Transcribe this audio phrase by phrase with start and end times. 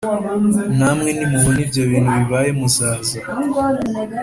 [0.77, 3.17] namwe nimubona ibyo bintu bibaye muzaza